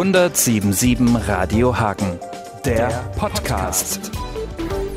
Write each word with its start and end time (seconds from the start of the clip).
1077 0.00 1.28
Radio 1.28 1.76
Hagen, 1.76 2.20
der 2.64 2.86
Podcast. 3.18 4.12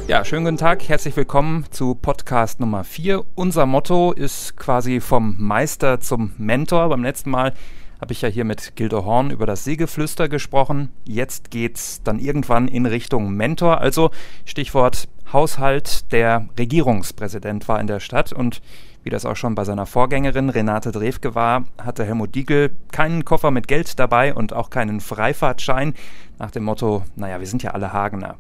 Ja, 0.08 0.24
schönen 0.24 0.46
guten 0.46 0.58
Tag, 0.58 0.88
herzlich 0.88 1.18
willkommen 1.18 1.66
zu 1.72 1.96
Podcast 1.96 2.60
Nummer 2.60 2.84
4. 2.84 3.26
Unser 3.34 3.66
Motto 3.66 4.12
ist 4.12 4.58
quasi 4.58 5.00
vom 5.00 5.38
Meister 5.40 6.02
zum 6.02 6.34
Mentor. 6.38 6.90
Beim 6.90 7.04
letzten 7.04 7.32
Mal 7.32 7.54
habe 8.00 8.14
ich 8.14 8.22
ja 8.22 8.30
hier 8.30 8.46
mit 8.46 8.76
Gildo 8.76 9.04
Horn 9.04 9.32
über 9.32 9.48
das 9.48 9.64
Seegeflüster 9.64 10.30
gesprochen. 10.30 10.90
Jetzt 11.04 11.50
geht 11.50 11.78
es 11.78 12.04
dann 12.04 12.20
irgendwann 12.20 12.68
in 12.68 12.86
Richtung 12.86 13.34
Mentor. 13.34 13.82
Also 13.82 14.12
Stichwort 14.46 15.08
Haushalt. 15.34 16.12
Der 16.12 16.48
Regierungspräsident 16.60 17.68
war 17.68 17.80
in 17.80 17.88
der 17.88 18.02
Stadt 18.02 18.34
und 18.34 18.62
wie 19.04 19.10
das 19.10 19.26
auch 19.26 19.36
schon 19.36 19.56
bei 19.56 19.64
seiner 19.64 19.86
Vorgängerin 19.86 20.50
Renate 20.50 20.92
Drewke 20.92 21.36
war, 21.36 21.66
hatte 21.82 22.06
Helmut 22.06 22.36
Diegel 22.36 22.72
keinen 22.92 23.26
Koffer 23.26 23.52
mit 23.52 23.68
Geld 23.68 24.00
dabei 24.00 24.34
und 24.34 24.54
auch 24.54 24.70
keinen 24.70 25.00
Freifahrtschein 25.00 25.94
nach 26.40 26.52
dem 26.52 26.64
Motto, 26.64 27.04
naja, 27.16 27.40
wir 27.40 27.48
sind 27.48 27.64
ja 27.64 27.72
alle 27.72 27.94
Hagener. 27.94 28.38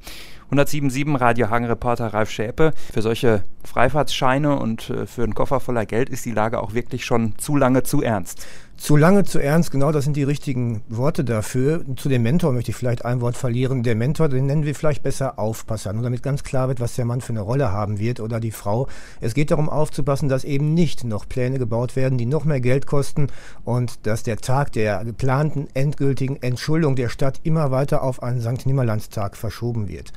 107.7 0.52 1.20
Radio 1.20 1.50
Hagen-Reporter 1.50 2.08
Ralf 2.08 2.30
Schäpe. 2.30 2.74
Für 2.92 3.02
solche 3.02 3.44
Freifahrtsscheine 3.64 4.58
und 4.58 4.90
äh, 4.90 5.06
für 5.06 5.24
einen 5.24 5.36
Koffer 5.36 5.60
voller 5.60 5.86
Geld 5.86 6.10
ist 6.10 6.26
die 6.26 6.32
Lage 6.32 6.62
auch 6.62 6.74
wirklich 6.74 7.06
schon 7.06 7.38
zu 7.38 7.56
lange 7.56 7.84
zu 7.84 8.02
ernst. 8.02 8.46
Zu 8.82 8.98
lange, 8.98 9.24
zu 9.26 9.38
ernst, 9.38 9.70
genau 9.70 9.92
das 9.92 10.06
sind 10.06 10.18
die 10.18 10.24
richtigen 10.24 10.82
Worte 10.90 11.24
dafür. 11.24 11.86
Zu 11.98 12.10
dem 12.10 12.24
Mentor 12.24 12.52
möchte 12.52 12.72
ich 12.72 12.76
vielleicht 12.76 13.06
ein 13.06 13.22
Wort 13.22 13.38
verlieren. 13.38 13.84
Der 13.84 13.94
Mentor, 13.94 14.28
den 14.28 14.48
nennen 14.48 14.66
wir 14.66 14.74
vielleicht 14.74 15.04
besser 15.04 15.38
Aufpasser, 15.38 15.94
nur 15.94 16.02
damit 16.02 16.24
ganz 16.24 16.44
klar 16.44 16.68
wird, 16.68 16.80
was 16.80 16.96
der 16.96 17.06
Mann 17.06 17.22
für 17.22 17.32
eine 17.32 17.42
Rolle 17.42 17.72
haben 17.72 18.00
wird 18.00 18.20
oder 18.20 18.40
die 18.40 18.50
Frau. 18.50 18.88
Es 19.20 19.36
geht 19.36 19.52
darum 19.52 19.70
aufzupassen, 19.70 20.30
dass 20.30 20.44
eben 20.44 20.74
nicht 20.74 21.04
noch 21.04 21.30
Pläne 21.30 21.60
gebaut 21.60 21.96
werden, 21.96 22.18
die 22.18 22.26
noch 22.26 22.44
mehr 22.44 22.60
Geld 22.60 22.88
kosten 22.88 23.28
und 23.66 24.08
dass 24.08 24.24
der 24.24 24.38
Tag 24.38 24.72
der 24.72 25.06
geplanten 25.06 25.68
endgültigen 25.76 26.42
Entschuldung 26.42 26.96
der 26.96 27.10
Stadt 27.10 27.40
immer 27.44 27.70
weiter 27.70 28.02
auf 28.02 28.24
einen 28.24 28.42
Sankt 28.42 28.66
Nimmerlandstag 28.66 29.38
verschoben 29.38 29.90
wird. 29.90 30.12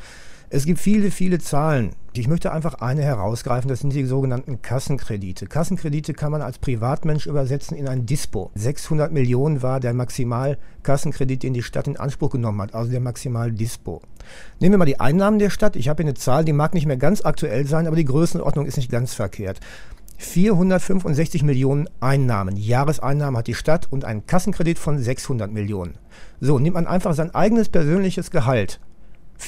Es 0.51 0.67
gibt 0.67 0.79
viele, 0.79 1.11
viele 1.11 1.39
Zahlen. 1.39 1.91
Ich 2.13 2.29
möchte 2.29 2.53
einfach 2.53 2.75
eine 2.75 3.03
herausgreifen, 3.03 3.69
das 3.69 3.81
sind 3.81 3.93
die 3.93 4.05
sogenannten 4.05 4.63
Kassenkredite. 4.63 5.47
Kassenkredite 5.47 6.15
kann 6.15 6.31
man 6.31 6.43
als 6.43 6.59
Privatmensch 6.59 7.27
übersetzen 7.27 7.77
in 7.77 7.89
ein 7.89 8.07
Dispo. 8.07 8.51
600 8.55 9.11
Millionen 9.11 9.63
war 9.63 9.81
der 9.81 9.95
Maximalkassenkredit, 9.95 11.43
den 11.43 11.55
die 11.55 11.63
Stadt 11.63 11.89
in 11.89 11.97
Anspruch 11.97 12.31
genommen 12.31 12.63
hat, 12.63 12.75
also 12.75 12.91
der 12.91 13.01
Maximal-Dispo. 13.01 14.01
Nehmen 14.61 14.75
wir 14.75 14.79
mal 14.79 14.85
die 14.85 15.01
Einnahmen 15.01 15.39
der 15.39 15.51
Stadt. 15.51 15.77
Ich 15.77 15.89
habe 15.89 16.03
hier 16.03 16.11
eine 16.11 16.15
Zahl, 16.15 16.45
die 16.45 16.53
mag 16.53 16.75
nicht 16.75 16.87
mehr 16.87 16.99
ganz 16.99 17.25
aktuell 17.25 17.67
sein, 17.67 17.87
aber 17.87 17.97
die 17.97 18.05
Größenordnung 18.05 18.67
ist 18.67 18.77
nicht 18.77 18.91
ganz 18.91 19.15
verkehrt. 19.15 19.59
465 20.19 21.43
Millionen 21.43 21.89
Einnahmen, 21.99 22.57
Jahreseinnahmen 22.57 23.39
hat 23.39 23.49
die 23.49 23.55
Stadt 23.55 23.91
und 23.91 24.05
einen 24.05 24.27
Kassenkredit 24.27 24.79
von 24.79 24.99
600 24.99 25.51
Millionen. 25.51 25.99
So, 26.41 26.61
nimmt 26.61 26.75
man 26.75 26.87
einfach 26.87 27.15
sein 27.15 27.35
eigenes 27.35 27.69
persönliches 27.69 28.31
Gehalt 28.31 28.79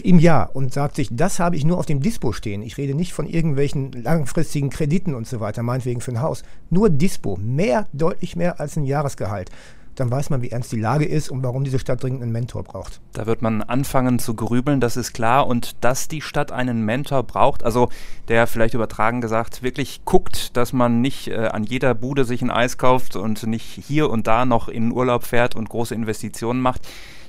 im 0.02 0.18
Jahr 0.18 0.54
und 0.54 0.72
sagt 0.72 0.96
sich, 0.96 1.08
das 1.10 1.38
habe 1.38 1.56
ich 1.56 1.64
nur 1.64 1.78
auf 1.78 1.86
dem 1.86 2.00
Dispo 2.00 2.32
stehen. 2.32 2.62
Ich 2.62 2.76
rede 2.76 2.94
nicht 2.94 3.12
von 3.12 3.26
irgendwelchen 3.26 3.92
langfristigen 3.92 4.70
Krediten 4.70 5.14
und 5.14 5.26
so 5.26 5.40
weiter, 5.40 5.62
meinetwegen 5.62 6.00
für 6.00 6.12
ein 6.12 6.20
Haus. 6.20 6.42
Nur 6.70 6.90
Dispo, 6.90 7.38
mehr, 7.40 7.86
deutlich 7.92 8.36
mehr 8.36 8.60
als 8.60 8.76
ein 8.76 8.84
Jahresgehalt. 8.84 9.50
Dann 9.94 10.10
weiß 10.10 10.28
man, 10.28 10.42
wie 10.42 10.50
ernst 10.50 10.72
die 10.72 10.80
Lage 10.80 11.06
ist 11.06 11.30
und 11.30 11.42
warum 11.42 11.64
diese 11.64 11.78
Stadt 11.78 12.02
dringend 12.02 12.22
einen 12.22 12.32
Mentor 12.32 12.62
braucht. 12.64 13.00
Da 13.14 13.24
wird 13.24 13.40
man 13.40 13.62
anfangen 13.62 14.18
zu 14.18 14.34
grübeln, 14.34 14.78
das 14.78 14.98
ist 14.98 15.14
klar. 15.14 15.46
Und 15.46 15.74
dass 15.80 16.06
die 16.06 16.20
Stadt 16.20 16.52
einen 16.52 16.84
Mentor 16.84 17.22
braucht, 17.22 17.64
also 17.64 17.88
der 18.28 18.46
vielleicht 18.46 18.74
übertragen 18.74 19.22
gesagt 19.22 19.62
wirklich 19.62 20.04
guckt, 20.04 20.54
dass 20.54 20.74
man 20.74 21.00
nicht 21.00 21.28
äh, 21.28 21.46
an 21.46 21.64
jeder 21.64 21.94
Bude 21.94 22.26
sich 22.26 22.42
ein 22.42 22.50
Eis 22.50 22.76
kauft 22.76 23.16
und 23.16 23.46
nicht 23.46 23.64
hier 23.64 24.10
und 24.10 24.26
da 24.26 24.44
noch 24.44 24.68
in 24.68 24.92
Urlaub 24.92 25.24
fährt 25.24 25.56
und 25.56 25.70
große 25.70 25.94
Investitionen 25.94 26.60
macht 26.60 26.86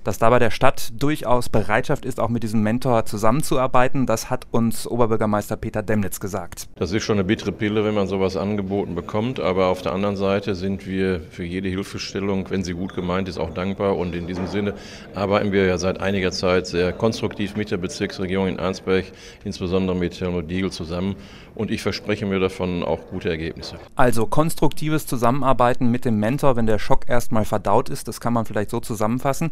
dass 0.07 0.19
da 0.19 0.29
bei 0.29 0.39
der 0.39 0.51
Stadt 0.51 0.93
durchaus 0.97 1.49
Bereitschaft 1.49 2.05
ist, 2.05 2.21
auch 2.21 2.29
mit 2.29 2.41
diesem 2.41 2.63
Mentor 2.63 3.05
zusammenzuarbeiten. 3.05 4.05
Das 4.05 4.29
hat 4.29 4.47
uns 4.51 4.87
Oberbürgermeister 4.87 5.57
Peter 5.57 5.83
Demnitz 5.83 6.21
gesagt. 6.21 6.69
Das 6.75 6.93
ist 6.93 7.03
schon 7.03 7.17
eine 7.17 7.25
bittere 7.25 7.51
Pille, 7.51 7.83
wenn 7.83 7.93
man 7.93 8.07
sowas 8.07 8.37
angeboten 8.37 8.95
bekommt. 8.95 9.41
Aber 9.41 9.65
auf 9.65 9.81
der 9.81 9.91
anderen 9.91 10.15
Seite 10.15 10.55
sind 10.55 10.87
wir 10.87 11.19
für 11.19 11.43
jede 11.43 11.67
Hilfestellung, 11.67 12.49
wenn 12.49 12.63
sie 12.63 12.71
gut 12.71 12.95
gemeint 12.95 13.27
ist, 13.27 13.37
auch 13.37 13.53
dankbar. 13.53 13.97
Und 13.97 14.15
in 14.15 14.27
diesem 14.27 14.47
Sinne 14.47 14.75
arbeiten 15.13 15.51
wir 15.51 15.65
ja 15.65 15.77
seit 15.77 15.99
einiger 15.99 16.31
Zeit 16.31 16.67
sehr 16.67 16.93
konstruktiv 16.93 17.57
mit 17.57 17.69
der 17.71 17.77
Bezirksregierung 17.77 18.47
in 18.47 18.59
Arnsberg, 18.61 19.07
insbesondere 19.43 19.97
mit 19.97 20.21
Helmut 20.21 20.49
Diegel 20.49 20.71
zusammen. 20.71 21.17
Und 21.53 21.71
ich 21.71 21.81
verspreche 21.81 22.25
mir 22.27 22.39
davon 22.39 22.83
auch 22.83 23.07
gute 23.09 23.29
Ergebnisse. 23.29 23.77
Also 23.95 24.27
konstruktives 24.27 25.07
Zusammenarbeiten 25.07 25.89
mit 25.89 26.05
dem 26.05 26.19
Mentor, 26.19 26.55
wenn 26.55 26.67
der 26.67 26.77
Schock 26.77 27.09
erstmal 27.09 27.45
verdaut 27.45 27.89
ist, 27.89 28.07
das 28.07 28.21
kann 28.21 28.31
man 28.31 28.45
vielleicht 28.45 28.69
so 28.69 28.79
zusammenfassen. 28.79 29.49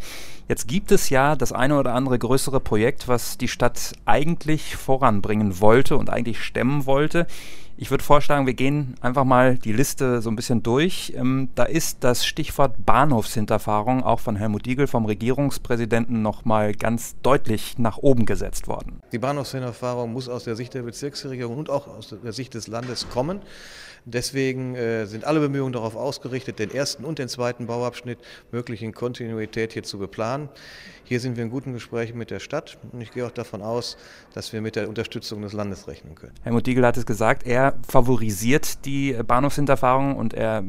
Jetzt 0.48 0.68
gibt 0.68 0.92
es 0.92 1.10
ja 1.10 1.36
das 1.36 1.52
eine 1.52 1.78
oder 1.80 1.94
andere 1.94 2.20
größere 2.20 2.60
Projekt, 2.60 3.08
was 3.08 3.38
die 3.38 3.48
Stadt 3.48 3.94
eigentlich 4.06 4.76
voranbringen 4.76 5.60
wollte 5.60 5.98
und 5.98 6.10
eigentlich 6.12 6.44
stemmen 6.44 6.86
wollte. 6.86 7.26
Ich 7.78 7.92
würde 7.92 8.06
vorschlagen, 8.06 8.46
wir 8.46 8.54
gehen 8.54 8.96
einfach 9.02 9.26
mal 9.26 9.58
die 9.58 9.74
Liste 9.74 10.22
so 10.22 10.30
ein 10.30 10.38
bisschen 10.38 10.64
durch. 10.64 11.12
Ähm, 11.18 11.50
da 11.56 11.64
ist 11.64 12.06
das 12.06 12.26
Stichwort 12.26 12.86
Bahnhofshinterfahrung 12.86 14.02
auch 14.02 14.22
von 14.22 14.38
Helmut 14.38 14.66
Diegel, 14.66 14.88
vom 14.88 15.04
Regierungspräsidenten, 15.06 16.22
nochmal 16.22 16.74
ganz 16.74 17.18
deutlich 17.22 17.78
nach 17.78 17.98
oben 17.98 18.26
gesetzt 18.26 18.70
worden. 18.70 19.02
Die 19.12 19.20
Bahnhofshinterfahrung 19.20 20.14
muss 20.14 20.30
aus 20.30 20.46
der 20.46 20.56
Sicht 20.56 20.74
der 20.74 20.84
Bezirksregierung 20.84 21.58
und 21.58 21.70
auch 21.70 21.88
aus 21.88 22.16
der 22.24 22.32
Sicht 22.32 22.54
des 22.54 22.68
Landes 22.68 23.10
kommen. 23.10 23.42
Deswegen 24.08 24.76
äh, 24.76 25.08
sind 25.08 25.26
alle 25.26 25.40
Bemühungen 25.40 25.74
darauf 25.74 25.96
ausgerichtet, 25.96 26.60
den 26.60 26.72
ersten 26.72 27.04
und 27.06 27.18
den 27.18 27.28
zweiten 27.28 27.66
Bauabschnitt 27.66 28.20
möglich 28.52 28.84
in 28.84 28.94
Kontinuität 28.94 29.74
hier 29.74 29.82
zu 29.82 29.98
beplanen. 29.98 30.48
Hier 31.06 31.20
sind 31.20 31.38
wir 31.38 31.44
in 31.44 31.50
guten 31.50 31.74
Gesprächen 31.74 32.18
mit 32.18 32.30
der 32.30 32.40
Stadt 32.40 32.78
und 32.92 33.02
ich 33.02 33.12
gehe 33.12 33.26
auch 33.26 33.32
davon 33.32 33.64
aus, 33.64 33.98
dass 34.36 34.54
wir 34.54 34.62
mit 34.62 34.76
der 34.76 34.90
Unterstützung 34.90 35.42
des 35.42 35.54
Landes 35.54 35.88
rechnen 35.88 36.14
können. 36.14 36.34
Helmut 36.44 36.68
Diegel 36.68 36.86
hat 36.86 36.98
es 36.98 37.06
gesagt, 37.08 37.48
er 37.48 37.65
favorisiert 37.88 38.86
die 38.86 39.14
Bahnhofshinterfahrung 39.14 40.16
und 40.16 40.34
er 40.34 40.64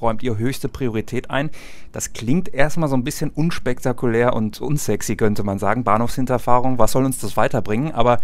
räumt 0.00 0.22
ihr 0.22 0.38
höchste 0.38 0.68
Priorität 0.68 1.30
ein. 1.30 1.50
Das 1.92 2.12
klingt 2.12 2.52
erstmal 2.52 2.88
so 2.88 2.96
ein 2.96 3.04
bisschen 3.04 3.30
unspektakulär 3.30 4.34
und 4.34 4.60
unsexy, 4.60 5.16
könnte 5.16 5.44
man 5.44 5.58
sagen. 5.58 5.84
Bahnhofshinterfahrung, 5.84 6.78
was 6.78 6.92
soll 6.92 7.04
uns 7.04 7.18
das 7.18 7.36
weiterbringen? 7.36 7.92
Aber 7.92 8.20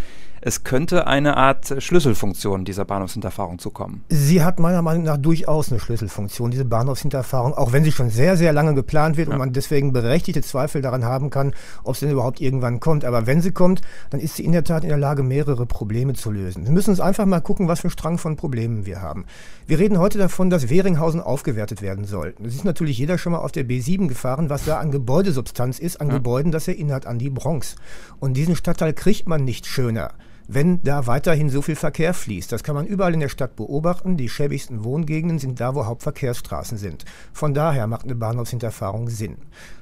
es 0.46 0.62
könnte 0.62 1.06
eine 1.06 1.38
Art 1.38 1.82
Schlüsselfunktion 1.82 2.66
dieser 2.66 2.84
Bahnhofshinterfahrung 2.84 3.58
zukommen. 3.58 4.04
Sie 4.10 4.44
hat 4.44 4.60
meiner 4.60 4.82
Meinung 4.82 5.04
nach 5.04 5.16
durchaus 5.16 5.70
eine 5.70 5.80
Schlüsselfunktion, 5.80 6.50
diese 6.50 6.66
Bahnhofshinterfahrung, 6.66 7.54
auch 7.54 7.72
wenn 7.72 7.82
sie 7.82 7.92
schon 7.92 8.10
sehr, 8.10 8.36
sehr 8.36 8.52
lange 8.52 8.74
geplant 8.74 9.16
wird 9.16 9.28
ja. 9.28 9.32
und 9.32 9.38
man 9.38 9.54
deswegen 9.54 9.94
berechtigte 9.94 10.42
Zweifel 10.42 10.82
daran 10.82 11.02
haben 11.02 11.30
kann, 11.30 11.54
ob 11.82 11.96
sie 11.96 12.04
denn 12.04 12.12
überhaupt 12.12 12.42
irgendwann 12.42 12.78
kommt. 12.78 13.06
Aber 13.06 13.26
wenn 13.26 13.40
sie 13.40 13.52
kommt, 13.52 13.80
dann 14.10 14.20
ist 14.20 14.36
sie 14.36 14.44
in 14.44 14.52
der 14.52 14.64
Tat 14.64 14.82
in 14.82 14.90
der 14.90 14.98
Lage, 14.98 15.22
mehrere 15.22 15.64
Probleme 15.64 16.12
zu 16.12 16.30
lösen. 16.30 16.66
Wir 16.66 16.72
müssen 16.72 16.90
uns 16.90 17.00
einfach 17.00 17.24
mal 17.24 17.40
gucken, 17.40 17.66
was 17.66 17.80
für 17.80 17.84
einen 17.84 17.92
Strang 17.92 18.18
von 18.18 18.36
Problemen 18.36 18.84
wir 18.84 19.00
haben. 19.00 19.24
Wir 19.66 19.78
reden 19.78 19.98
heute 19.98 20.18
davon, 20.18 20.50
dass 20.50 20.68
Weringhausen 20.68 21.22
aufgewertet 21.22 21.80
werden 21.80 22.04
soll. 22.04 22.34
Das 22.38 22.54
ist 22.54 22.66
natürlich 22.66 22.98
jeder 22.98 23.16
schon 23.16 23.32
mal 23.32 23.38
auf 23.38 23.52
der 23.52 23.64
B7 23.64 24.08
gefahren, 24.08 24.50
was 24.50 24.66
da 24.66 24.78
an 24.78 24.90
Gebäudesubstanz 24.90 25.78
ist, 25.78 26.02
an 26.02 26.08
ja. 26.08 26.14
Gebäuden, 26.14 26.52
das 26.52 26.68
erinnert 26.68 27.06
an 27.06 27.18
die 27.18 27.30
Bronx. 27.30 27.76
Und 28.20 28.34
diesen 28.34 28.56
Stadtteil 28.56 28.92
kriegt 28.92 29.26
man 29.26 29.42
nicht 29.42 29.64
schöner 29.64 30.10
wenn 30.46 30.82
da 30.82 31.06
weiterhin 31.06 31.50
so 31.50 31.62
viel 31.62 31.76
Verkehr 31.76 32.14
fließt. 32.14 32.52
Das 32.52 32.62
kann 32.62 32.74
man 32.74 32.86
überall 32.86 33.14
in 33.14 33.20
der 33.20 33.28
Stadt 33.28 33.56
beobachten. 33.56 34.16
Die 34.16 34.28
schäbigsten 34.28 34.84
Wohngegenden 34.84 35.38
sind 35.38 35.60
da, 35.60 35.74
wo 35.74 35.86
Hauptverkehrsstraßen 35.86 36.78
sind. 36.78 37.04
Von 37.32 37.54
daher 37.54 37.86
macht 37.86 38.04
eine 38.04 38.14
Bahnhofshinterfahrung 38.14 39.08
Sinn. 39.08 39.36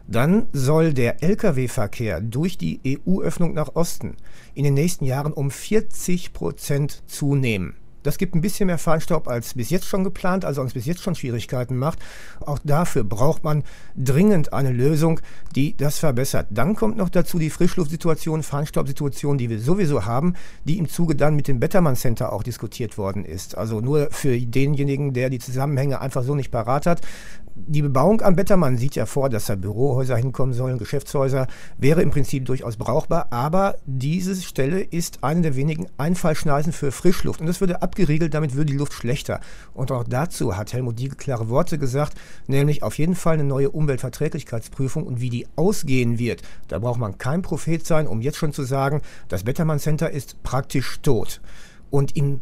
Dann 0.06 0.46
soll 0.52 0.94
der 0.94 1.22
Lkw-Verkehr 1.22 2.20
durch 2.20 2.58
die 2.58 2.80
EU-Öffnung 3.06 3.54
nach 3.54 3.74
Osten 3.74 4.16
in 4.54 4.64
den 4.64 4.74
nächsten 4.74 5.04
Jahren 5.04 5.32
um 5.32 5.50
40 5.50 6.32
Prozent 6.32 7.02
zunehmen. 7.06 7.74
Das 8.02 8.18
gibt 8.18 8.34
ein 8.34 8.40
bisschen 8.40 8.66
mehr 8.66 8.78
Feinstaub 8.78 9.28
als 9.28 9.54
bis 9.54 9.70
jetzt 9.70 9.86
schon 9.86 10.04
geplant, 10.04 10.44
also 10.44 10.60
uns 10.60 10.74
bis 10.74 10.86
jetzt 10.86 11.02
schon 11.02 11.14
Schwierigkeiten 11.14 11.76
macht. 11.76 11.98
Auch 12.40 12.58
dafür 12.64 13.04
braucht 13.04 13.44
man 13.44 13.64
dringend 13.96 14.52
eine 14.52 14.70
Lösung, 14.70 15.20
die 15.54 15.76
das 15.76 15.98
verbessert. 15.98 16.46
Dann 16.50 16.74
kommt 16.74 16.96
noch 16.96 17.08
dazu 17.08 17.38
die 17.38 17.50
Frischluftsituation, 17.50 18.42
Feinstaubsituation, 18.42 19.38
die 19.38 19.50
wir 19.50 19.60
sowieso 19.60 20.04
haben, 20.04 20.34
die 20.64 20.78
im 20.78 20.88
Zuge 20.88 21.14
dann 21.14 21.36
mit 21.36 21.48
dem 21.48 21.60
Bettermann 21.60 21.96
Center 21.96 22.32
auch 22.32 22.42
diskutiert 22.42 22.98
worden 22.98 23.24
ist. 23.24 23.56
Also 23.56 23.80
nur 23.80 24.08
für 24.10 24.38
denjenigen, 24.38 25.12
der 25.12 25.30
die 25.30 25.38
Zusammenhänge 25.38 26.00
einfach 26.00 26.22
so 26.22 26.34
nicht 26.34 26.50
parat 26.50 26.86
hat 26.86 27.00
die 27.54 27.82
Bebauung 27.82 28.22
am 28.22 28.36
Bettermann 28.36 28.78
sieht 28.78 28.94
ja 28.94 29.06
vor, 29.06 29.28
dass 29.28 29.46
da 29.46 29.56
Bürohäuser 29.56 30.16
hinkommen 30.16 30.54
sollen, 30.54 30.78
Geschäftshäuser, 30.78 31.46
wäre 31.78 32.02
im 32.02 32.10
Prinzip 32.10 32.46
durchaus 32.46 32.76
brauchbar, 32.76 33.26
aber 33.30 33.76
diese 33.84 34.34
Stelle 34.36 34.80
ist 34.80 35.22
eine 35.22 35.42
der 35.42 35.56
wenigen 35.56 35.86
Einfallschneisen 35.98 36.72
für 36.72 36.92
Frischluft 36.92 37.40
und 37.40 37.46
das 37.46 37.60
würde 37.60 37.82
abgeriegelt, 37.92 38.32
damit 38.32 38.54
würde 38.54 38.72
die 38.72 38.78
Luft 38.78 38.94
schlechter. 38.94 39.40
Und 39.74 39.92
auch 39.92 40.04
dazu 40.04 40.56
hat 40.56 40.72
Helmut 40.72 40.98
Diegel 40.98 41.16
klare 41.16 41.50
Worte 41.50 41.76
gesagt, 41.78 42.14
nämlich 42.46 42.82
auf 42.82 42.96
jeden 42.96 43.14
Fall 43.14 43.34
eine 43.34 43.44
neue 43.44 43.70
Umweltverträglichkeitsprüfung 43.70 45.06
und 45.06 45.20
wie 45.20 45.28
die 45.28 45.46
ausgehen 45.56 46.18
wird. 46.18 46.40
Da 46.68 46.78
braucht 46.78 46.98
man 46.98 47.18
kein 47.18 47.42
Prophet 47.42 47.86
sein, 47.86 48.06
um 48.06 48.22
jetzt 48.22 48.38
schon 48.38 48.54
zu 48.54 48.62
sagen, 48.62 49.02
das 49.28 49.44
Bettermann 49.44 49.78
Center 49.78 50.10
ist 50.10 50.42
praktisch 50.42 51.00
tot. 51.02 51.42
Und 51.90 52.16
im 52.16 52.40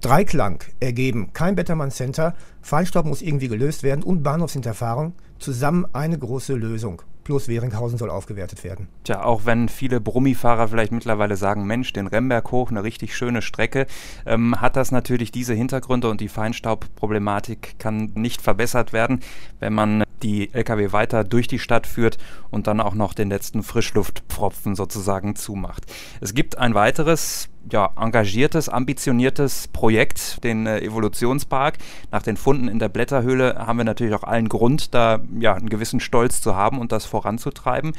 Dreiklang 0.00 0.62
ergeben 0.78 1.32
kein 1.32 1.56
Bettermann 1.56 1.90
Center, 1.90 2.34
Feinstaub 2.62 3.04
muss 3.04 3.20
irgendwie 3.20 3.48
gelöst 3.48 3.82
werden 3.82 4.04
und 4.04 4.22
Bahnhofsinterfahrung 4.22 5.14
zusammen 5.40 5.86
eine 5.92 6.18
große 6.18 6.54
Lösung. 6.54 7.02
Plus 7.24 7.48
Weringhausen 7.48 7.98
soll 7.98 8.10
aufgewertet 8.10 8.62
werden. 8.62 8.88
Tja, 9.04 9.24
auch 9.24 9.46
wenn 9.46 9.68
viele 9.68 10.00
Brummifahrer 10.00 10.68
vielleicht 10.68 10.92
mittlerweile 10.92 11.36
sagen, 11.36 11.66
Mensch, 11.66 11.92
den 11.92 12.06
Remberg 12.06 12.52
hoch, 12.52 12.70
eine 12.70 12.84
richtig 12.84 13.16
schöne 13.16 13.42
Strecke, 13.42 13.86
ähm, 14.26 14.60
hat 14.60 14.76
das 14.76 14.92
natürlich 14.92 15.32
diese 15.32 15.54
Hintergründe 15.54 16.08
und 16.08 16.20
die 16.20 16.28
Feinstaubproblematik 16.28 17.78
kann 17.78 18.12
nicht 18.14 18.42
verbessert 18.42 18.92
werden, 18.92 19.20
wenn 19.58 19.72
man 19.72 20.03
die 20.24 20.52
Lkw 20.52 20.92
weiter 20.92 21.22
durch 21.22 21.46
die 21.46 21.58
Stadt 21.58 21.86
führt 21.86 22.18
und 22.50 22.66
dann 22.66 22.80
auch 22.80 22.94
noch 22.94 23.14
den 23.14 23.28
letzten 23.28 23.62
Frischluftpfropfen 23.62 24.74
sozusagen 24.74 25.36
zumacht. 25.36 25.84
Es 26.20 26.34
gibt 26.34 26.58
ein 26.58 26.74
weiteres 26.74 27.50
ja, 27.70 27.90
engagiertes, 27.96 28.68
ambitioniertes 28.68 29.68
Projekt, 29.68 30.42
den 30.44 30.66
äh, 30.66 30.80
Evolutionspark. 30.80 31.78
Nach 32.10 32.22
den 32.22 32.36
Funden 32.36 32.68
in 32.68 32.78
der 32.78 32.88
Blätterhöhle 32.88 33.54
haben 33.58 33.78
wir 33.78 33.84
natürlich 33.84 34.14
auch 34.14 34.24
allen 34.24 34.48
Grund, 34.48 34.94
da 34.94 35.20
ja, 35.38 35.54
einen 35.54 35.68
gewissen 35.68 36.00
Stolz 36.00 36.40
zu 36.40 36.54
haben 36.56 36.78
und 36.78 36.92
das 36.92 37.04
voranzutreiben. 37.04 37.92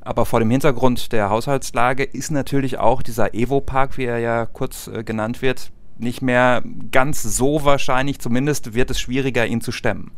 Aber 0.00 0.26
vor 0.26 0.40
dem 0.40 0.50
Hintergrund 0.50 1.12
der 1.12 1.30
Haushaltslage 1.30 2.02
ist 2.02 2.30
natürlich 2.30 2.78
auch 2.78 3.02
dieser 3.02 3.34
Evo-Park, 3.34 3.98
wie 3.98 4.04
er 4.04 4.18
ja 4.18 4.46
kurz 4.46 4.88
äh, 4.88 5.04
genannt 5.04 5.42
wird, 5.42 5.70
nicht 5.98 6.22
mehr 6.22 6.62
ganz 6.90 7.22
so 7.22 7.64
wahrscheinlich. 7.64 8.18
Zumindest 8.18 8.74
wird 8.74 8.90
es 8.90 9.00
schwieriger, 9.00 9.46
ihn 9.46 9.60
zu 9.60 9.70
stemmen. 9.70 10.10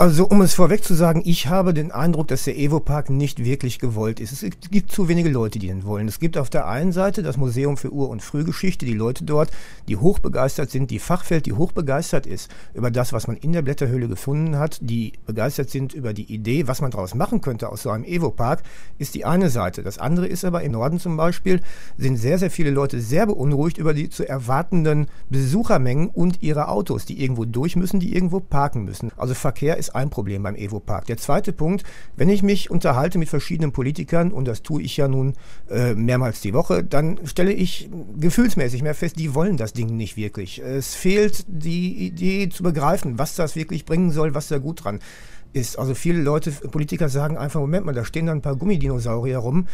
Also 0.00 0.24
um 0.24 0.40
es 0.40 0.54
vorweg 0.54 0.82
zu 0.82 0.94
sagen, 0.94 1.20
ich 1.26 1.48
habe 1.48 1.74
den 1.74 1.92
Eindruck, 1.92 2.28
dass 2.28 2.44
der 2.44 2.56
Evo-Park 2.56 3.10
nicht 3.10 3.44
wirklich 3.44 3.78
gewollt 3.78 4.18
ist. 4.18 4.32
Es 4.32 4.50
gibt 4.70 4.90
zu 4.90 5.08
wenige 5.08 5.28
Leute, 5.28 5.58
die 5.58 5.68
ihn 5.68 5.84
wollen. 5.84 6.08
Es 6.08 6.18
gibt 6.18 6.38
auf 6.38 6.48
der 6.48 6.66
einen 6.66 6.92
Seite 6.92 7.22
das 7.22 7.36
Museum 7.36 7.76
für 7.76 7.92
Ur- 7.92 8.08
und 8.08 8.22
Frühgeschichte, 8.22 8.86
die 8.86 8.94
Leute 8.94 9.24
dort, 9.24 9.50
die 9.88 9.98
hochbegeistert 9.98 10.70
sind, 10.70 10.90
die 10.90 11.00
Fachwelt, 11.00 11.44
die 11.44 11.52
hochbegeistert 11.52 12.24
ist 12.24 12.50
über 12.72 12.90
das, 12.90 13.12
was 13.12 13.26
man 13.26 13.36
in 13.36 13.52
der 13.52 13.60
Blätterhöhle 13.60 14.08
gefunden 14.08 14.56
hat, 14.56 14.78
die 14.80 15.12
begeistert 15.26 15.68
sind 15.68 15.92
über 15.92 16.14
die 16.14 16.32
Idee, 16.32 16.66
was 16.66 16.80
man 16.80 16.90
daraus 16.90 17.14
machen 17.14 17.42
könnte 17.42 17.68
aus 17.68 17.82
so 17.82 17.90
einem 17.90 18.04
Evo-Park, 18.04 18.62
ist 18.96 19.14
die 19.14 19.26
eine 19.26 19.50
Seite. 19.50 19.82
Das 19.82 19.98
andere 19.98 20.28
ist 20.28 20.46
aber 20.46 20.62
im 20.62 20.72
Norden 20.72 20.98
zum 20.98 21.18
Beispiel, 21.18 21.60
sind 21.98 22.16
sehr, 22.16 22.38
sehr 22.38 22.50
viele 22.50 22.70
Leute 22.70 23.02
sehr 23.02 23.26
beunruhigt 23.26 23.76
über 23.76 23.92
die 23.92 24.08
zu 24.08 24.26
erwartenden 24.26 25.08
Besuchermengen 25.28 26.08
und 26.08 26.42
ihre 26.42 26.68
Autos, 26.68 27.04
die 27.04 27.22
irgendwo 27.22 27.44
durch 27.44 27.76
müssen, 27.76 28.00
die 28.00 28.14
irgendwo 28.14 28.40
parken 28.40 28.86
müssen. 28.86 29.12
Also 29.18 29.34
Verkehr 29.34 29.76
ist 29.76 29.89
ein 29.94 30.10
Problem 30.10 30.42
beim 30.42 30.56
Evo-Park. 30.56 31.06
Der 31.06 31.16
zweite 31.16 31.52
Punkt, 31.52 31.84
wenn 32.16 32.28
ich 32.28 32.42
mich 32.42 32.70
unterhalte 32.70 33.18
mit 33.18 33.28
verschiedenen 33.28 33.72
Politikern, 33.72 34.32
und 34.32 34.46
das 34.46 34.62
tue 34.62 34.82
ich 34.82 34.96
ja 34.96 35.08
nun 35.08 35.34
äh, 35.70 35.94
mehrmals 35.94 36.40
die 36.40 36.54
Woche, 36.54 36.84
dann 36.84 37.18
stelle 37.24 37.52
ich 37.52 37.90
gefühlsmäßig 38.18 38.82
mehr 38.82 38.94
fest, 38.94 39.18
die 39.18 39.34
wollen 39.34 39.56
das 39.56 39.72
Ding 39.72 39.96
nicht 39.96 40.16
wirklich. 40.16 40.60
Es 40.60 40.94
fehlt 40.94 41.44
die 41.48 42.06
Idee 42.06 42.48
zu 42.48 42.62
begreifen, 42.62 43.18
was 43.18 43.34
das 43.34 43.56
wirklich 43.56 43.84
bringen 43.84 44.10
soll, 44.10 44.34
was 44.34 44.48
da 44.48 44.58
gut 44.58 44.84
dran 44.84 45.00
ist. 45.52 45.78
Also 45.78 45.94
viele 45.94 46.20
Leute, 46.22 46.52
Politiker 46.52 47.08
sagen 47.08 47.36
einfach, 47.36 47.60
Moment 47.60 47.86
mal, 47.86 47.94
da 47.94 48.04
stehen 48.04 48.26
da 48.26 48.32
ein 48.32 48.42
paar 48.42 48.56
Gummidinosaurier 48.56 49.38
rum 49.38 49.66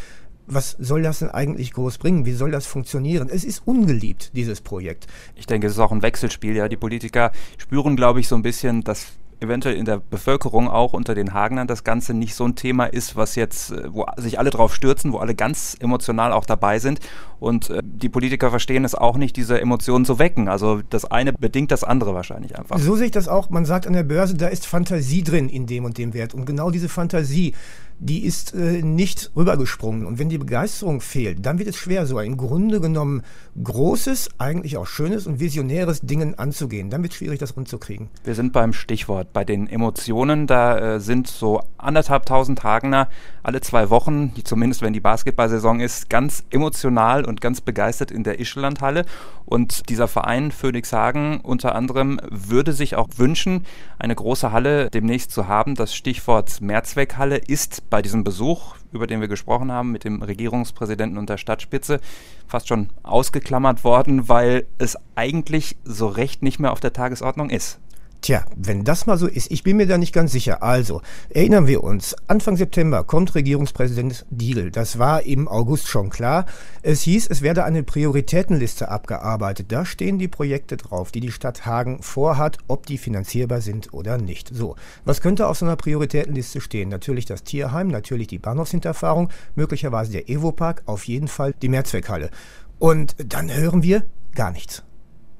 was 0.47 0.77
soll 0.79 1.03
das 1.03 1.19
denn 1.21 1.31
eigentlich 1.31 1.73
groß 1.73 1.99
bringen? 1.99 2.25
Wie 2.25 2.33
soll 2.33 2.51
das 2.51 2.67
funktionieren? 2.67 3.29
Es 3.31 3.45
ist 3.45 3.63
ungeliebt, 3.67 4.31
dieses 4.35 4.61
Projekt. 4.61 5.07
Ich 5.35 5.47
denke, 5.47 5.67
es 5.67 5.75
ist 5.75 5.79
auch 5.79 5.93
ein 5.93 6.03
Wechselspiel. 6.03 6.57
Ja, 6.57 6.69
die 6.69 6.77
Politiker 6.77 7.33
spüren, 7.59 7.97
glaube 7.97 8.21
ich, 8.21 8.29
so 8.29 8.37
ein 8.37 8.43
bisschen, 8.43 8.83
dass 8.83 9.07
eventuell 9.41 9.77
in 9.77 9.85
der 9.85 9.99
Bevölkerung 9.99 10.69
auch 10.69 10.93
unter 10.93 11.15
den 11.15 11.35
Hagenern 11.35 11.67
das 11.67 11.85
Ganze 11.85 12.15
nicht 12.15 12.35
so 12.35 12.45
ein 12.45 12.55
Thema 12.55 12.87
ist, 12.87 13.17
was 13.17 13.35
jetzt, 13.35 13.73
äh, 13.73 13.93
wo 13.93 14.07
sich 14.17 14.39
alle 14.39 14.51
drauf 14.51 14.75
stürzen, 14.75 15.13
wo 15.13 15.19
alle 15.19 15.35
ganz 15.35 15.77
emotional 15.79 16.33
auch 16.33 16.45
dabei 16.45 16.79
sind. 16.79 17.01
Und 17.39 17.71
äh, 17.71 17.83
die 17.85 18.09
Politiker 18.09 18.51
verstehen 18.51 18.85
es 18.85 18.95
auch 18.95 19.17
nicht, 19.17 19.37
diese 19.37 19.61
Emotionen 19.61 20.05
zu 20.05 20.19
wecken. 20.19 20.49
Also 20.49 20.81
das 20.89 21.05
eine 21.05 21.33
bedingt 21.33 21.71
das 21.71 21.85
andere 21.85 22.15
wahrscheinlich 22.15 22.59
einfach. 22.59 22.79
So 22.79 22.97
sehe 22.97 23.07
ich 23.07 23.13
das 23.13 23.29
auch. 23.29 23.51
Man 23.51 23.65
sagt 23.65 23.87
an 23.87 23.93
der 23.93 24.05
Börse, 24.05 24.35
da 24.35 24.49
ist 24.49 24.67
Fantasie 24.67 25.23
drin 25.23 25.49
in 25.49 25.67
dem 25.67 25.85
und 25.85 25.99
dem 25.99 26.15
Wert. 26.15 26.35
Und 26.35 26.47
genau 26.47 26.71
diese 26.71 26.89
Fantasie, 26.89 27.55
die 27.99 28.25
ist 28.25 28.55
äh, 28.55 28.83
nicht 28.83 29.31
rübergesprungen. 29.35 30.07
Und 30.07 30.19
wenn 30.19 30.29
die 30.29 30.39
Begeisterung 30.39 31.01
fehlt, 31.01 31.45
dann 31.45 31.59
wird 31.59 31.69
es 31.69 31.77
schwer, 31.77 32.07
so 32.07 32.19
ein 32.19 32.27
im 32.27 32.37
Grunde 32.37 32.81
genommen 32.81 33.23
großes, 33.63 34.31
eigentlich 34.39 34.77
auch 34.77 34.87
schönes 34.87 35.27
und 35.27 35.41
visionäres 35.41 36.01
Dingen 36.01 36.39
anzugehen. 36.39 36.91
Dann 36.91 37.03
wird 37.03 37.13
es 37.13 37.19
schwierig, 37.19 37.39
das 37.39 37.57
rumzukriegen. 37.57 38.09
Wir 38.25 38.35
sind 38.35 38.53
beim 38.53 38.73
Stichwort, 38.73 39.33
bei 39.33 39.45
den 39.45 39.69
Emotionen. 39.69 40.47
Da 40.47 40.97
äh, 40.97 41.01
sind 41.01 41.29
so 41.29 41.63
anderthalbtausend 41.79 42.63
Hagener 42.63 43.09
alle 43.43 43.61
zwei 43.61 43.91
Wochen, 43.91 44.33
zumindest 44.45 44.83
wenn 44.83 44.93
die 44.93 45.01
Basketballsaison 45.01 45.81
ist, 45.81 46.11
ganz 46.11 46.45
emotional 46.51 47.25
und 47.25 47.41
ganz 47.41 47.61
begeistert 47.61 48.11
in 48.11 48.25
der 48.25 48.41
Ischelandhalle. 48.41 49.05
Und 49.45 49.89
dieser 49.89 50.09
Verein 50.09 50.51
Phoenix 50.51 50.93
Hagen 50.93 51.41
unter 51.41 51.75
anderem 51.77 52.21
würde 52.29 52.73
sich 52.73 52.97
auch 52.97 53.09
wünschen, 53.17 53.65
eine 53.99 54.17
große 54.17 54.51
Halle 54.51 54.91
demnächst 54.91 55.31
zu 55.31 55.47
haben. 55.47 55.77
Das 55.77 55.95
Stichwort 55.95 56.61
Mehrzweckhalle 56.61 57.37
ist 57.37 57.86
bei 57.91 58.03
diesem 58.03 58.25
Besuch, 58.25 58.77
über 58.93 59.07
den 59.07 59.21
wir 59.21 59.29
gesprochen 59.29 59.73
haben, 59.73 59.93
mit 59.93 60.05
dem 60.05 60.23
Regierungspräsidenten 60.23 61.19
und 61.19 61.29
der 61.29 61.39
Stadtspitze 61.39 62.01
fast 62.47 62.69
schon 62.69 62.91
ausgeklammert 63.03 63.85
worden, 63.85 64.29
weil 64.29 64.67
es 64.79 64.97
eigentlich 65.15 65.77
so 65.85 66.07
recht 66.09 66.43
nicht 66.43 66.59
mehr 66.59 66.73
auf 66.73 66.81
der 66.81 66.93
Tagesordnung 66.93 67.51
ist. 67.51 67.81
Tja, 68.23 68.45
wenn 68.57 68.83
das 68.83 69.07
mal 69.07 69.19
so 69.19 69.27
ist, 69.27 69.51
ich 69.51 69.63
bin 69.63 69.77
mir 69.77 69.87
da 69.87 69.99
nicht 69.99 70.13
ganz 70.13 70.33
sicher. 70.33 70.63
Also, 70.63 71.03
erinnern 71.29 71.67
wir 71.67 71.85
uns, 71.85 72.17
Anfang 72.27 72.57
September 72.57 73.05
kommt 73.05 73.35
Regierungspräsident 73.35 74.27
Diegel. 74.31 74.71
Das 74.71 74.99
war 74.99 75.23
im 75.23 75.47
August 75.47 75.89
schon 75.89 76.11
klar. 76.11 76.47
Es 76.83 77.03
hieß, 77.03 77.29
es 77.29 77.43
werde 77.43 77.65
eine 77.65 77.83
Prioritätenliste 77.83 78.89
abgearbeitet. 78.89 79.71
Da 79.71 79.85
stehen 79.85 80.19
die 80.19 80.29
Projekte 80.29 80.77
drauf, 80.77 81.13
die 81.13 81.21
die 81.21 81.31
Stadt 81.31 81.67
Hagen 81.67 82.03
vorhat, 82.03 82.59
ob 82.69 82.87
die 82.87 82.99
finanzierbar 82.99 83.61
sind 83.61 83.93
oder 83.93 84.19
nicht. 84.19 84.49
So, 84.53 84.77
was 85.05 85.21
könnte 85.21 85.47
auf 85.47 85.59
so 85.59 85.67
einer 85.67 85.77
Prioritätenliste 85.77 86.61
stehen? 86.61 86.89
Natürlich 86.89 87.27
das 87.27 87.45
Tierheim, 87.45 87.89
natürlich 87.89 88.27
die 88.27 88.39
Bahnhofshinterfahrung, 88.39 89.31
möglicherweise 89.55 90.13
der 90.13 90.29
Evo-Park, 90.29 90.83
auf 90.87 91.05
jeden 91.05 91.29
Fall 91.29 91.55
die 91.63 91.69
Mehrzweckhalle. 91.69 92.31
Und 92.79 93.15
dann 93.19 93.53
hören 93.53 93.83
wir 93.83 94.05
gar 94.35 94.51
nichts 94.51 94.83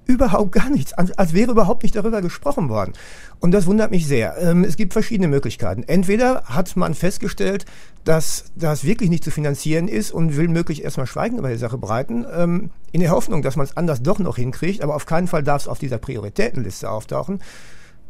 überhaupt 0.07 0.53
gar 0.53 0.71
nichts, 0.71 0.93
als 0.93 1.33
wäre 1.35 1.51
überhaupt 1.51 1.83
nicht 1.83 1.97
darüber 1.97 2.23
gesprochen 2.23 2.69
worden. 2.69 2.93
Und 3.41 3.51
das 3.51 3.67
wundert 3.67 3.91
mich 3.91 4.07
sehr. 4.07 4.37
Ähm, 4.39 4.65
es 4.65 4.77
gibt 4.77 4.93
verschiedene 4.93 5.29
Möglichkeiten. 5.29 5.83
Entweder 5.83 6.45
hat 6.45 6.77
man 6.77 6.95
festgestellt, 6.95 7.67
dass 8.05 8.45
das 8.55 8.85
wirklich 8.85 9.11
nicht 9.11 9.25
zu 9.25 9.31
finanzieren 9.31 9.89
ist 9.89 10.13
und 10.13 10.37
will 10.37 10.49
möglichst 10.49 10.83
erstmal 10.83 11.07
Schweigen 11.07 11.39
über 11.39 11.51
die 11.51 11.57
Sache 11.57 11.77
breiten, 11.77 12.25
ähm, 12.33 12.71
in 12.93 13.01
der 13.01 13.11
Hoffnung, 13.11 13.43
dass 13.43 13.57
man 13.57 13.67
es 13.67 13.77
anders 13.77 14.03
doch 14.03 14.19
noch 14.19 14.37
hinkriegt, 14.37 14.83
aber 14.83 14.95
auf 14.95 15.07
keinen 15.07 15.27
Fall 15.27 15.43
darf 15.43 15.63
es 15.63 15.69
auf 15.69 15.79
dieser 15.79 15.99
Prioritätenliste 15.99 16.89
auftauchen. 16.89 17.41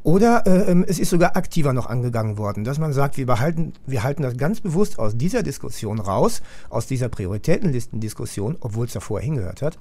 Oder 0.03 0.47
äh, 0.47 0.71
ähm, 0.71 0.85
es 0.87 1.01
ist 1.01 1.11
sogar 1.11 1.37
aktiver 1.37 1.73
noch 1.73 1.87
angegangen 1.87 2.39
worden, 2.39 2.63
dass 2.63 2.79
man 2.79 2.93
sagt, 2.93 3.17
wir 3.17 3.27
behalten, 3.27 3.73
wir 3.87 4.05
halten 4.05 4.23
das 4.23 4.37
ganz 4.37 4.61
bewusst 4.61 5.01
aus 5.01 5.17
dieser 5.17 5.43
Diskussion 5.43 5.99
raus, 5.99 6.43
aus 6.69 6.87
dieser 6.87 7.09
Prioritätenlistendiskussion, 7.09 8.57
obwohl 8.61 8.87
es 8.87 8.93
davor 8.93 9.21
hingehört 9.21 9.63
hat 9.63 9.79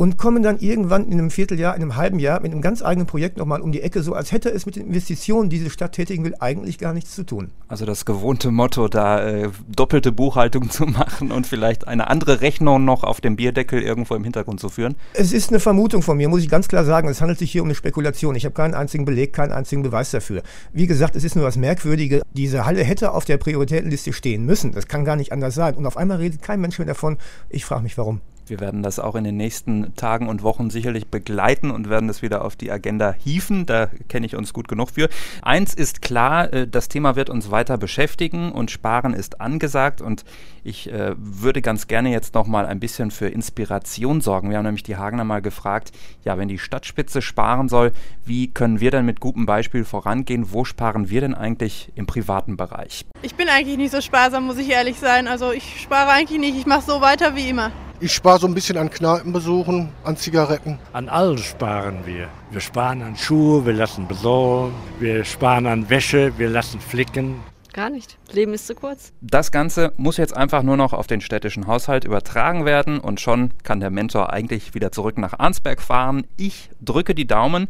und 0.00 0.16
kommen 0.16 0.42
dann 0.42 0.58
irgendwann 0.60 1.08
in 1.08 1.12
einem 1.12 1.30
Vierteljahr, 1.30 1.76
in 1.76 1.82
einem 1.82 1.96
halben 1.96 2.18
Jahr 2.18 2.40
mit 2.40 2.52
einem 2.52 2.62
ganz 2.62 2.80
eigenen 2.80 3.06
Projekt 3.06 3.36
nochmal 3.36 3.60
um 3.60 3.70
die 3.70 3.82
Ecke, 3.82 4.02
so 4.02 4.14
als 4.14 4.32
hätte 4.32 4.48
es 4.48 4.64
mit 4.64 4.76
den 4.76 4.86
Investitionen, 4.86 5.50
die 5.50 5.58
diese 5.58 5.68
Stadt 5.68 5.92
tätigen 5.92 6.24
will, 6.24 6.34
eigentlich 6.40 6.78
gar 6.78 6.94
nichts 6.94 7.14
zu 7.14 7.22
tun. 7.22 7.50
Also 7.68 7.84
das 7.84 8.06
gewohnte 8.06 8.50
Motto, 8.50 8.88
da 8.88 9.22
äh, 9.28 9.50
doppelte 9.68 10.10
Buchhaltung 10.10 10.70
zu 10.70 10.86
machen 10.86 11.30
und 11.30 11.46
vielleicht 11.46 11.86
eine 11.86 12.08
andere 12.08 12.40
Rechnung 12.40 12.82
noch 12.82 13.04
auf 13.04 13.20
dem 13.20 13.36
Bierdeckel 13.36 13.82
irgendwo 13.82 14.14
im 14.14 14.24
Hintergrund 14.24 14.58
zu 14.58 14.70
führen? 14.70 14.94
Es 15.12 15.34
ist 15.34 15.50
eine 15.50 15.60
Vermutung 15.60 16.00
von 16.00 16.16
mir, 16.16 16.30
muss 16.30 16.40
ich 16.40 16.48
ganz 16.48 16.68
klar 16.68 16.86
sagen. 16.86 17.06
Es 17.06 17.20
handelt 17.20 17.38
sich 17.38 17.52
hier 17.52 17.60
um 17.60 17.68
eine 17.68 17.74
Spekulation. 17.74 18.34
Ich 18.36 18.46
habe 18.46 18.54
keinen 18.54 18.72
einzigen 18.72 19.04
Beleg, 19.04 19.34
keinen 19.34 19.52
einzigen 19.52 19.82
Beweis 19.82 20.12
dafür. 20.12 20.42
Wie 20.72 20.86
gesagt, 20.86 21.14
es 21.14 21.24
ist 21.24 21.36
nur 21.36 21.44
das 21.44 21.58
Merkwürdige. 21.58 22.22
Diese 22.32 22.64
Halle 22.64 22.84
hätte 22.84 23.12
auf 23.12 23.26
der 23.26 23.36
Prioritätenliste 23.36 24.14
stehen 24.14 24.46
müssen. 24.46 24.72
Das 24.72 24.88
kann 24.88 25.04
gar 25.04 25.16
nicht 25.16 25.30
anders 25.30 25.54
sein. 25.54 25.74
Und 25.74 25.84
auf 25.84 25.98
einmal 25.98 26.16
redet 26.16 26.40
kein 26.40 26.62
Mensch 26.62 26.78
mehr 26.78 26.86
davon. 26.86 27.18
Ich 27.50 27.66
frage 27.66 27.82
mich, 27.82 27.98
warum. 27.98 28.22
Wir 28.50 28.60
werden 28.60 28.82
das 28.82 28.98
auch 28.98 29.14
in 29.14 29.24
den 29.24 29.36
nächsten 29.36 29.94
Tagen 29.94 30.28
und 30.28 30.42
Wochen 30.42 30.70
sicherlich 30.70 31.06
begleiten 31.06 31.70
und 31.70 31.88
werden 31.88 32.08
das 32.08 32.20
wieder 32.20 32.44
auf 32.44 32.56
die 32.56 32.70
Agenda 32.70 33.14
hieven. 33.16 33.64
Da 33.64 33.88
kenne 34.08 34.26
ich 34.26 34.36
uns 34.36 34.52
gut 34.52 34.66
genug 34.66 34.90
für. 34.90 35.08
Eins 35.40 35.72
ist 35.72 36.02
klar, 36.02 36.52
äh, 36.52 36.66
das 36.66 36.88
Thema 36.88 37.14
wird 37.14 37.30
uns 37.30 37.50
weiter 37.50 37.78
beschäftigen 37.78 38.50
und 38.50 38.70
Sparen 38.70 39.14
ist 39.14 39.40
angesagt 39.40 40.00
und 40.00 40.24
ich 40.64 40.92
äh, 40.92 41.14
würde 41.16 41.62
ganz 41.62 41.86
gerne 41.86 42.10
jetzt 42.10 42.34
noch 42.34 42.46
mal 42.46 42.66
ein 42.66 42.80
bisschen 42.80 43.10
für 43.10 43.28
Inspiration 43.28 44.20
sorgen. 44.20 44.50
Wir 44.50 44.58
haben 44.58 44.64
nämlich 44.64 44.82
die 44.82 44.96
Hagener 44.96 45.24
mal 45.24 45.40
gefragt, 45.40 45.92
ja, 46.24 46.36
wenn 46.36 46.48
die 46.48 46.58
Stadtspitze 46.58 47.22
sparen 47.22 47.68
soll, 47.68 47.92
wie 48.26 48.48
können 48.48 48.80
wir 48.80 48.90
denn 48.90 49.06
mit 49.06 49.20
gutem 49.20 49.46
Beispiel 49.46 49.84
vorangehen? 49.84 50.52
Wo 50.52 50.64
sparen 50.64 51.08
wir 51.08 51.20
denn 51.20 51.34
eigentlich 51.34 51.92
im 51.94 52.06
privaten 52.06 52.56
Bereich? 52.56 53.06
Ich 53.22 53.36
bin 53.36 53.48
eigentlich 53.48 53.76
nicht 53.76 53.92
so 53.92 54.00
sparsam, 54.00 54.46
muss 54.46 54.58
ich 54.58 54.70
ehrlich 54.70 54.98
sein. 54.98 55.28
Also 55.28 55.52
ich 55.52 55.80
spare 55.80 56.10
eigentlich 56.10 56.40
nicht. 56.40 56.58
Ich 56.58 56.66
mache 56.66 56.82
so 56.82 57.00
weiter 57.00 57.36
wie 57.36 57.48
immer. 57.48 57.70
Ich 58.02 58.14
spare 58.14 58.38
so 58.38 58.46
ein 58.46 58.54
bisschen 58.54 58.78
an 58.78 58.88
Kneipenbesuchen, 58.88 59.90
an 60.04 60.16
Zigaretten. 60.16 60.78
An 60.94 61.10
alles 61.10 61.42
sparen 61.42 61.98
wir. 62.06 62.28
Wir 62.50 62.60
sparen 62.62 63.02
an 63.02 63.14
Schuhe, 63.14 63.66
wir 63.66 63.74
lassen 63.74 64.08
besorgen, 64.08 64.72
wir 64.98 65.22
sparen 65.22 65.66
an 65.66 65.90
Wäsche, 65.90 66.32
wir 66.38 66.48
lassen 66.48 66.80
flicken. 66.80 67.40
Gar 67.74 67.90
nicht. 67.90 68.16
Leben 68.32 68.54
ist 68.54 68.66
zu 68.66 68.74
kurz. 68.74 69.12
Das 69.20 69.52
Ganze 69.52 69.92
muss 69.98 70.16
jetzt 70.16 70.34
einfach 70.34 70.62
nur 70.62 70.78
noch 70.78 70.94
auf 70.94 71.08
den 71.08 71.20
städtischen 71.20 71.66
Haushalt 71.66 72.04
übertragen 72.04 72.64
werden 72.64 73.00
und 73.00 73.20
schon 73.20 73.50
kann 73.64 73.80
der 73.80 73.90
Mentor 73.90 74.32
eigentlich 74.32 74.72
wieder 74.72 74.92
zurück 74.92 75.18
nach 75.18 75.38
Arnsberg 75.38 75.82
fahren. 75.82 76.26
Ich 76.38 76.70
drücke 76.80 77.14
die 77.14 77.26
Daumen. 77.26 77.68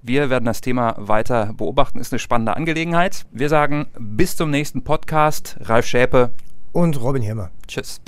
Wir 0.00 0.30
werden 0.30 0.44
das 0.44 0.60
Thema 0.60 0.94
weiter 0.96 1.54
beobachten. 1.56 1.98
Ist 1.98 2.12
eine 2.12 2.20
spannende 2.20 2.56
Angelegenheit. 2.56 3.26
Wir 3.32 3.48
sagen 3.48 3.88
bis 3.98 4.36
zum 4.36 4.50
nächsten 4.50 4.84
Podcast. 4.84 5.56
Ralf 5.60 5.86
Schäpe 5.86 6.30
und 6.72 7.00
Robin 7.00 7.22
Hirmer. 7.22 7.50
Tschüss. 7.66 8.00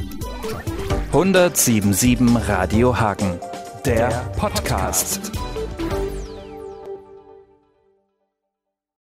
1077 1.12 2.49
Radio 2.49 2.99
Hagen, 2.99 3.38
der 3.85 4.09
Podcast. 4.37 5.33